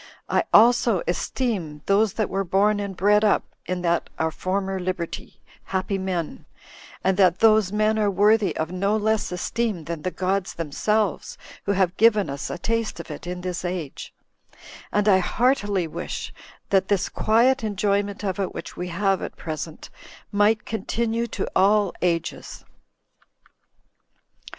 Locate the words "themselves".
10.55-11.37